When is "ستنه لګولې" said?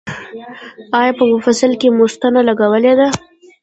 2.13-2.93